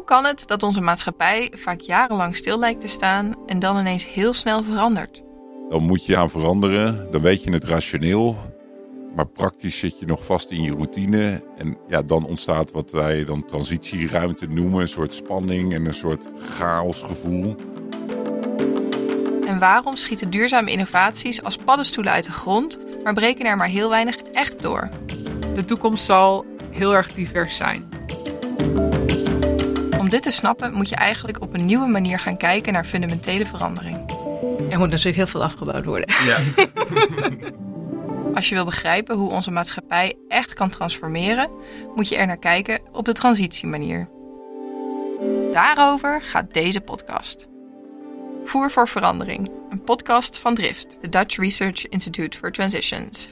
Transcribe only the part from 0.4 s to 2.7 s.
dat onze maatschappij vaak jarenlang stil